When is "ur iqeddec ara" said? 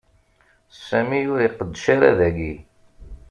1.33-2.09